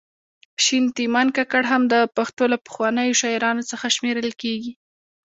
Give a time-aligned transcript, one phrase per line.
[0.63, 4.71] شیخ تیمن کاکړ هم د پښتو له پخوانیو شاعرانو څخه شمېرل کیږي